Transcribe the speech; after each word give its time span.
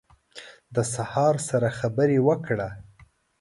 د 0.75 0.77
سهار 0.93 1.35
سره 1.49 1.67
خبرې 1.79 2.19
وکړه 2.27 2.69